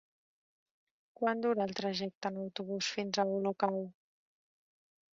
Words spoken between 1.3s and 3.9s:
dura el trajecte en autobús fins a Olocau?